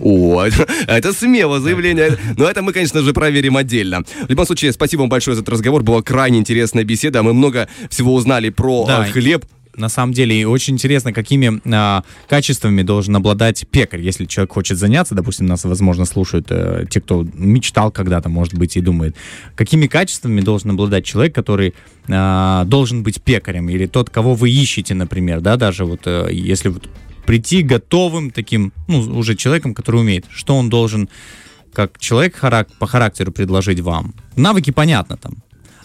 О, 0.00 0.42
это, 0.42 0.66
это 0.86 1.12
смело 1.12 1.60
заявление. 1.60 2.18
Но 2.36 2.44
это 2.46 2.62
мы, 2.62 2.72
конечно 2.72 3.02
же, 3.02 3.12
проверим 3.12 3.56
отдельно. 3.56 4.02
В 4.26 4.30
любом 4.30 4.46
случае, 4.46 4.72
спасибо 4.72 5.00
вам 5.00 5.08
большое 5.08 5.34
за 5.34 5.42
этот 5.42 5.52
разговор. 5.54 5.82
Была 5.82 6.02
крайне 6.02 6.38
интересная 6.38 6.84
беседа. 6.84 7.22
Мы 7.22 7.32
много 7.34 7.68
всего 7.90 8.14
узнали 8.14 8.50
про 8.50 8.84
Да. 8.86 9.02
а, 9.02 9.04
хлеб. 9.04 9.44
На 9.74 9.88
самом 9.88 10.12
деле, 10.12 10.38
и 10.38 10.44
очень 10.44 10.74
интересно, 10.74 11.14
какими 11.14 11.62
а, 11.74 12.04
качествами 12.28 12.82
должен 12.82 13.16
обладать 13.16 13.66
пекарь, 13.70 14.02
если 14.02 14.26
человек 14.26 14.52
хочет 14.52 14.76
заняться, 14.76 15.14
допустим, 15.14 15.46
нас, 15.46 15.64
возможно, 15.64 16.04
слушают 16.04 16.48
э, 16.50 16.84
те, 16.90 17.00
кто 17.00 17.26
мечтал 17.32 17.90
когда-то, 17.90 18.28
может 18.28 18.52
быть, 18.52 18.76
и 18.76 18.82
думает, 18.82 19.16
какими 19.54 19.86
качествами 19.86 20.42
должен 20.42 20.72
обладать 20.72 21.06
человек, 21.06 21.34
который 21.34 21.72
а, 22.06 22.66
должен 22.66 23.02
быть 23.02 23.22
пекарем, 23.22 23.70
или 23.70 23.86
тот, 23.86 24.10
кого 24.10 24.34
вы 24.34 24.50
ищете, 24.50 24.92
например, 24.92 25.40
да, 25.40 25.56
даже 25.56 25.86
вот 25.86 26.02
э, 26.04 26.28
если 26.32 26.68
вот 26.68 26.86
прийти 27.26 27.62
готовым 27.62 28.30
таким, 28.30 28.72
ну, 28.88 29.00
уже 29.18 29.34
человеком, 29.36 29.74
который 29.74 30.00
умеет, 30.00 30.26
что 30.30 30.56
он 30.56 30.68
должен 30.68 31.08
как 31.72 31.98
человек 31.98 32.36
харак- 32.42 32.68
по 32.78 32.86
характеру 32.86 33.32
предложить 33.32 33.80
вам. 33.80 34.14
Навыки 34.36 34.70
понятно 34.70 35.16
там, 35.16 35.36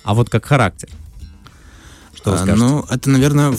а 0.04 0.14
вот 0.14 0.30
как 0.30 0.46
характер. 0.46 0.90
Что 2.16 2.32
вы 2.32 2.38
А, 2.38 2.40
скажете? 2.44 2.66
Ну, 2.66 2.86
это, 2.90 3.10
наверное, 3.10 3.54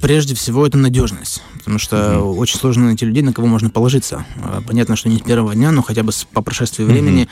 прежде 0.00 0.34
всего 0.34 0.66
это 0.66 0.78
надежность. 0.78 1.42
Потому 1.58 1.78
что 1.78 2.20
очень 2.22 2.58
сложно 2.58 2.86
найти 2.86 3.04
людей, 3.04 3.22
на 3.22 3.32
кого 3.34 3.46
можно 3.46 3.68
положиться. 3.70 4.24
А, 4.42 4.62
Понятно, 4.66 4.96
что 4.96 5.08
не 5.10 5.18
с 5.18 5.20
первого 5.20 5.54
дня, 5.54 5.70
но 5.72 5.82
хотя 5.82 6.02
бы 6.02 6.10
с, 6.10 6.24
по 6.24 6.40
прошествии 6.42 6.84
времени, 6.84 7.28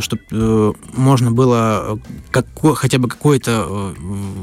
чтобы 0.00 0.74
можно 0.92 1.32
было 1.32 1.96
э, 1.96 1.96
како- 2.30 2.74
хотя 2.74 2.98
бы 2.98 3.08
какой-то 3.08 3.94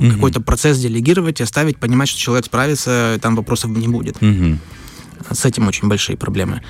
э, 0.01 0.11
какой-то 0.11 0.41
процесс 0.41 0.79
делегировать 0.79 1.39
и 1.39 1.43
оставить, 1.43 1.77
понимать, 1.77 2.09
что 2.09 2.19
человек 2.19 2.45
справится, 2.47 3.13
и 3.15 3.19
там 3.19 3.35
вопросов 3.35 3.69
не 3.71 3.87
будет. 3.87 4.19
Мгм. 4.21 4.59
С 5.31 5.45
этим 5.45 5.67
очень 5.67 5.87
большие 5.87 6.17
проблемы. 6.17 6.61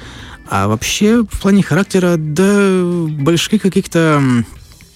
А 0.49 0.67
вообще, 0.67 1.23
в 1.23 1.41
плане 1.41 1.63
характера, 1.63 2.15
да, 2.17 2.81
больших 3.19 3.61
каких-то 3.61 4.21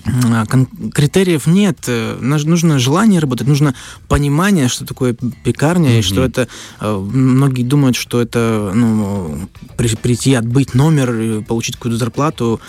а, 0.05 0.45
критериев 0.93 1.45
нет. 1.45 1.77
Э, 1.87 2.17
нужно 2.19 2.79
желание 2.79 3.19
работать, 3.19 3.47
нужно 3.47 3.75
понимание, 4.07 4.67
что 4.67 4.85
такое 4.85 5.15
пекарня, 5.43 5.91
mm-hmm. 5.91 5.99
и 5.99 6.01
что 6.01 6.23
это... 6.23 6.47
Э, 6.79 6.97
многие 6.97 7.63
думают, 7.63 7.95
что 7.95 8.21
это 8.21 8.71
ну, 8.73 9.47
прийти, 9.77 10.33
отбыть 10.33 10.73
номер, 10.73 11.43
получить 11.43 11.75
какую-то 11.75 11.97
зарплату. 11.97 12.59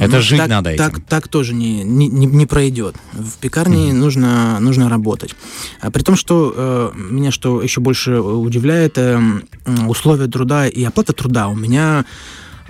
Это 0.00 0.16
ну, 0.16 0.20
жить 0.20 0.38
так, 0.38 0.48
надо 0.48 0.70
этим. 0.70 0.84
Так, 0.84 1.00
так 1.04 1.28
тоже 1.28 1.54
не, 1.54 1.82
не, 1.84 2.08
не 2.08 2.46
пройдет. 2.46 2.96
В 3.12 3.38
пекарне 3.38 3.90
mm-hmm. 3.90 3.94
нужно, 3.94 4.60
нужно 4.60 4.88
работать. 4.88 5.34
А 5.80 5.90
при 5.90 6.02
том, 6.02 6.16
что 6.16 6.52
э, 6.56 6.90
меня 6.96 7.30
что 7.30 7.62
еще 7.62 7.80
больше 7.80 8.18
удивляет, 8.20 8.98
э, 8.98 9.20
условия 9.86 10.26
труда 10.26 10.66
и 10.66 10.82
оплата 10.84 11.12
труда. 11.12 11.48
У 11.48 11.54
меня 11.54 12.04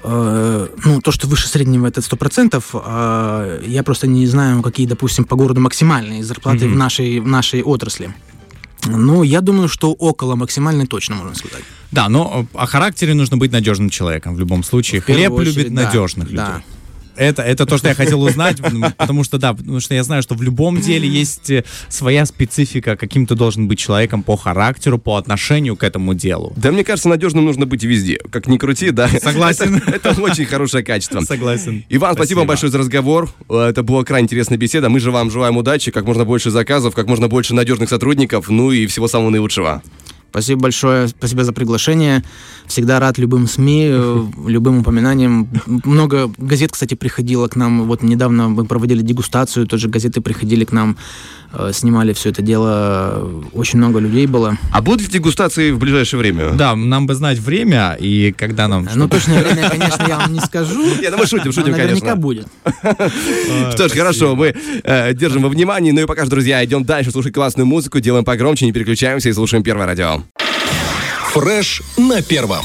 Э, 0.09 0.69
ну, 0.85 1.01
то, 1.01 1.11
что 1.11 1.27
выше 1.27 1.49
среднего, 1.49 1.87
это 1.87 2.01
100%, 2.01 2.63
а 2.75 3.61
я 3.67 3.83
просто 3.83 4.07
не 4.07 4.27
знаю, 4.27 4.63
какие, 4.63 4.87
допустим, 4.87 5.25
по 5.25 5.35
городу 5.37 5.61
максимальные 5.61 6.23
зарплаты 6.23 6.67
mm-hmm. 6.67 6.73
в, 6.73 6.77
нашей, 6.77 7.21
в 7.21 7.27
нашей 7.27 7.63
отрасли. 7.63 8.15
Ну, 8.85 9.25
я 9.25 9.41
думаю, 9.41 9.69
что 9.69 9.93
около 9.93 10.37
максимальной 10.37 10.87
точно 10.87 11.17
можно 11.17 11.35
сказать. 11.35 11.65
Да, 11.91 12.09
но 12.09 12.47
о 12.55 12.67
характере 12.67 13.15
нужно 13.15 13.37
быть 13.37 13.51
надежным 13.51 13.91
человеком 13.91 14.37
в 14.37 14.39
любом 14.39 14.63
случае. 14.63 15.01
В 15.01 15.07
Хлеб 15.07 15.33
очередь, 15.33 15.57
любит 15.57 15.75
да, 15.75 15.83
надежных 15.85 16.31
людей. 16.31 16.63
Это, 17.17 17.43
это 17.43 17.67
то, 17.67 17.79
что 17.79 17.89
я 17.89 17.95
хотел 17.95 18.23
узнать, 18.23 18.59
потому 18.97 19.25
что, 19.25 19.39
да, 19.39 19.55
потому 19.55 19.81
что 19.81 19.95
я 19.95 20.03
знаю, 20.05 20.23
что 20.23 20.35
в 20.35 20.43
любом 20.43 20.81
деле 20.81 21.09
есть 21.09 21.51
э, 21.51 21.65
своя 21.89 22.27
специфика, 22.27 22.97
каким 22.97 23.27
ты 23.27 23.35
должен 23.35 23.69
быть 23.69 23.79
человеком 23.79 24.23
по 24.23 24.37
характеру, 24.37 24.99
по 24.99 25.17
отношению 25.17 25.77
к 25.77 25.83
этому 25.83 26.15
делу. 26.15 26.53
Да, 26.57 26.73
мне 26.73 26.85
кажется, 26.85 27.09
надежным 27.09 27.45
нужно 27.45 27.67
быть 27.67 27.85
везде. 27.85 28.19
Как 28.31 28.47
ни 28.47 28.59
крути, 28.59 28.91
да. 28.91 29.09
Согласен. 29.09 29.77
Это, 29.87 30.11
это 30.11 30.23
очень 30.23 30.47
хорошее 30.47 30.85
качество. 30.85 31.21
Согласен. 31.21 31.85
Иван, 31.89 32.15
спасибо, 32.15 32.25
спасибо 32.25 32.39
вам 32.39 32.49
большое 32.49 32.73
за 32.73 32.79
разговор. 32.79 33.31
Это 33.49 33.83
была 33.83 34.05
крайне 34.05 34.27
интересная 34.27 34.59
беседа. 34.59 34.89
Мы 34.89 35.01
же 35.01 35.11
вам 35.11 35.31
желаем 35.31 35.57
удачи, 35.57 35.91
как 35.91 36.05
можно 36.05 36.25
больше 36.25 36.51
заказов, 36.51 36.95
как 36.95 37.07
можно 37.07 37.29
больше 37.29 37.55
надежных 37.55 37.89
сотрудников, 37.89 38.49
ну 38.49 38.73
и 38.73 38.87
всего 38.87 39.09
самого 39.09 39.31
наилучшего. 39.31 39.83
Спасибо 40.37 40.65
большое, 40.65 41.09
спасибо 41.09 41.45
за 41.45 41.55
приглашение. 41.55 42.23
Всегда 42.67 43.01
рад 43.01 43.17
любым 43.17 43.47
СМИ, 43.47 43.87
э, 43.89 44.25
любым 44.49 44.81
упоминаниям. 44.81 45.49
Много 45.65 46.31
газет, 46.37 46.73
кстати, 46.73 46.93
приходило 46.93 47.49
к 47.49 47.57
нам. 47.57 47.85
Вот 47.85 48.03
недавно 48.03 48.51
мы 48.51 48.67
проводили 48.67 49.01
дегустацию, 49.01 49.67
тоже 49.67 49.89
газеты 49.89 50.21
приходили 50.21 50.67
к 50.67 50.73
нам, 50.73 50.99
э, 51.55 51.71
снимали 51.73 52.13
все 52.13 52.29
это 52.29 52.43
дело. 52.43 53.33
Очень 53.55 53.79
много 53.79 53.99
людей 53.99 54.27
было. 54.27 54.59
А 54.73 54.83
будут 54.83 55.07
ли 55.07 55.09
дегустации 55.09 55.71
в 55.71 55.79
ближайшее 55.79 56.21
время? 56.21 56.51
Да, 56.51 56.77
нам 56.77 57.07
бы 57.07 57.15
знать 57.15 57.39
время 57.39 57.97
и 57.99 58.35
когда 58.37 58.69
нам... 58.69 58.87
Ну, 58.95 59.09
точное 59.09 59.43
время, 59.43 59.71
конечно, 59.71 60.05
я 60.07 60.19
вам 60.19 60.35
не 60.35 60.41
скажу. 60.41 60.85
Нет, 61.01 61.13
ну 61.13 61.17
мы 61.17 61.27
шутим, 61.27 61.51
шутим, 61.51 61.73
конечно. 61.73 61.95
Наверняка 61.95 62.15
будет. 62.15 62.47
Что 63.73 63.89
ж, 63.89 63.93
хорошо, 63.93 64.37
мы 64.37 64.55
э, 64.85 65.15
держим 65.15 65.45
во 65.45 65.49
внимании. 65.49 65.93
Ну 65.93 66.03
и 66.03 66.05
пока 66.05 66.27
что, 66.27 66.33
друзья, 66.33 66.63
идем 66.63 66.85
дальше 66.85 67.11
слушать 67.11 67.33
классную 67.33 67.65
музыку, 67.65 68.01
делаем 68.01 68.27
погромче, 68.27 68.67
не 68.67 68.73
переключаемся 68.73 69.31
и 69.31 69.33
слушаем 69.33 69.63
Первое 69.63 69.87
радио. 69.87 70.26
Фреш 71.33 71.83
на 71.97 72.23
первом. 72.23 72.65